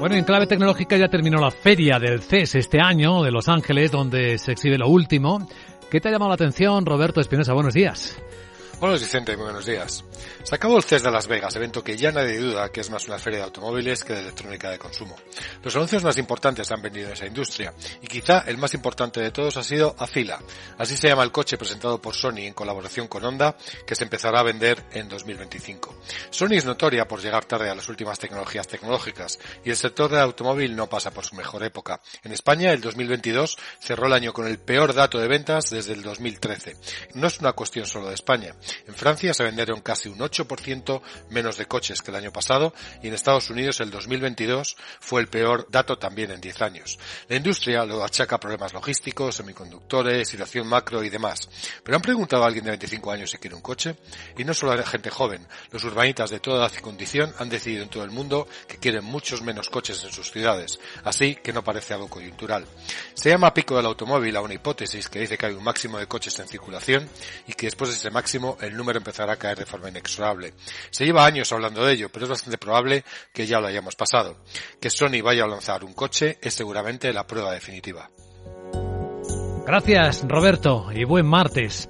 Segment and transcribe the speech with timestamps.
[0.00, 3.90] Bueno, en clave tecnológica ya terminó la feria del CES este año de Los Ángeles,
[3.90, 5.46] donde se exhibe lo último.
[5.90, 7.52] ¿Qué te ha llamado la atención, Roberto Espinosa?
[7.52, 8.16] Buenos días.
[8.80, 10.02] Buenos Vicente, muy buenos días.
[10.42, 13.06] Se acabó el CES de Las Vegas, evento que ya nadie duda que es más
[13.08, 15.16] una feria de automóviles que de electrónica de consumo.
[15.62, 19.32] Los anuncios más importantes han venido en esa industria, y quizá el más importante de
[19.32, 20.40] todos ha sido Afila.
[20.78, 23.54] Así se llama el coche presentado por Sony en colaboración con Honda,
[23.86, 25.94] que se empezará a vender en 2025.
[26.30, 30.20] Sony es notoria por llegar tarde a las últimas tecnologías tecnológicas, y el sector del
[30.20, 32.00] automóvil no pasa por su mejor época.
[32.24, 36.02] En España, el 2022 cerró el año con el peor dato de ventas desde el
[36.02, 36.76] 2013.
[37.12, 38.54] No es una cuestión solo de España.
[38.86, 43.08] En Francia se vendieron casi un 8% menos de coches que el año pasado y
[43.08, 46.98] en Estados Unidos el 2022 fue el peor dato también en 10 años.
[47.28, 51.48] La industria lo achaca a problemas logísticos, semiconductores, situación macro y demás.
[51.82, 53.96] Pero han preguntado a alguien de 25 años si quiere un coche
[54.36, 55.46] y no solo a la gente joven.
[55.70, 59.42] Los urbanitas de toda y condición han decidido en todo el mundo que quieren muchos
[59.42, 60.78] menos coches en sus ciudades.
[61.04, 62.64] Así que no parece algo coyuntural.
[63.14, 66.06] Se llama pico del automóvil a una hipótesis que dice que hay un máximo de
[66.06, 67.08] coches en circulación
[67.46, 70.54] y que después de ese máximo el número empezará a caer de forma inexorable.
[70.90, 74.36] Se lleva años hablando de ello, pero es bastante probable que ya lo hayamos pasado.
[74.80, 78.10] Que Sony vaya a lanzar un coche es seguramente la prueba definitiva.
[79.66, 81.88] Gracias, Roberto, y buen martes.